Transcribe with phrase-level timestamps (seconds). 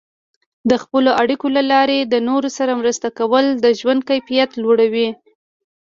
[0.69, 5.09] د خپلو اړیکو له لارې د نورو سره مرسته کول د ژوند کیفیت لوړوي.